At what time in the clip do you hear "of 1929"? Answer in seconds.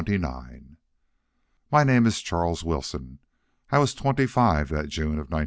5.19-5.39